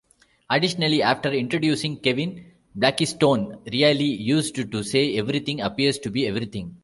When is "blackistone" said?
2.75-3.63